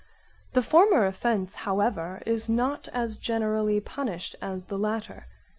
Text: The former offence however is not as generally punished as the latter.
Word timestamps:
The 0.53 0.63
former 0.63 1.05
offence 1.05 1.53
however 1.53 2.23
is 2.25 2.49
not 2.49 2.87
as 2.87 3.17
generally 3.17 3.79
punished 3.79 4.35
as 4.41 4.65
the 4.65 4.79
latter. 4.79 5.27